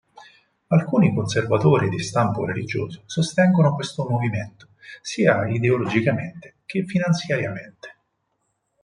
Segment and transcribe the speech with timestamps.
[0.69, 7.95] Alcuni conservatori di stampo religioso sostengono questo movimento, sia ideologicamente che finanziariamente.